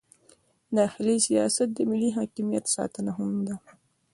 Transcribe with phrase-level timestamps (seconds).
[0.77, 3.55] داخلي سیاست د ملي حاکمیت ساتنه هم ده.